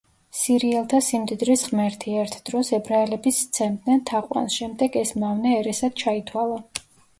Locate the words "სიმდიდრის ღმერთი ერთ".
1.07-2.37